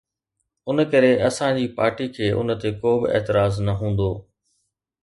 [0.71, 4.11] ان ڪري اسان جي پارٽي کي ان تي ڪو به اعتراض نه هوندو.